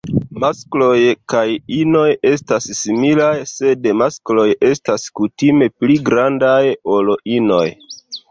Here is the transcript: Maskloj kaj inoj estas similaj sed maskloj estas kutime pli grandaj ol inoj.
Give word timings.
Maskloj 0.43 1.01
kaj 1.33 1.41
inoj 1.79 2.05
estas 2.29 2.69
similaj 2.79 3.35
sed 3.51 3.85
maskloj 3.99 4.47
estas 4.71 5.05
kutime 5.21 5.69
pli 5.83 5.99
grandaj 6.11 6.59
ol 6.97 7.13
inoj. 7.39 7.63